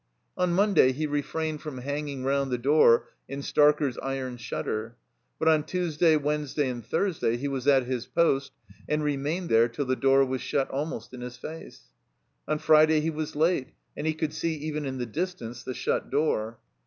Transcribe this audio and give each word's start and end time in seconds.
On 0.35 0.51
Monday 0.51 0.93
he 0.93 1.05
refrained 1.05 1.61
from 1.61 1.77
hanging 1.77 2.23
round 2.23 2.49
the 2.49 2.57
door 2.57 3.07
in 3.29 3.41
Starker's 3.41 3.99
iron 3.99 4.35
shutter. 4.37 4.97
But 5.37 5.47
on 5.47 5.63
Tuesday, 5.63 6.15
Wednesday, 6.17 6.69
and 6.69 6.83
Thursday 6.83 7.37
he 7.37 7.47
was 7.47 7.67
at 7.67 7.83
his 7.83 8.07
post, 8.07 8.51
and 8.89 9.03
remained 9.03 9.49
there 9.49 9.67
till 9.67 9.85
the 9.85 9.95
door 9.95 10.25
was 10.25 10.41
shut 10.41 10.71
almost 10.71 11.13
in 11.13 11.21
his 11.21 11.37
face. 11.37 11.91
70 12.47 12.47
THE 12.47 12.47
COMBINED 12.47 12.47
MAZE 12.47 12.47
On 12.47 12.65
Friday 12.65 12.99
he 13.01 13.09
was 13.11 13.35
late, 13.35 13.67
and 13.95 14.07
he 14.07 14.13
could 14.15 14.33
see 14.33 14.55
even 14.55 14.87
in 14.87 14.97
the 14.97 15.05
distance 15.05 15.61
the 15.61 15.75
shut 15.75 16.09
door. 16.09 16.57